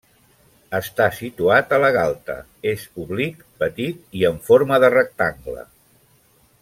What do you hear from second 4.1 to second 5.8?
i en forma de rectangle.